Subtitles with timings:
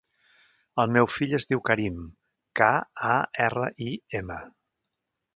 [0.83, 1.99] El meu fill es diu Karim:
[2.59, 2.69] ca,
[3.11, 3.17] a,
[3.49, 4.39] erra, i, ema.